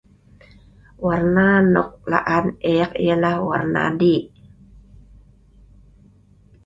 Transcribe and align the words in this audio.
Warna 1.05 1.45
nok 1.73 1.91
laan 2.11 2.45
eek 2.73 2.91
ialah 3.05 3.37
warna 3.49 3.83
dih' 3.99 4.25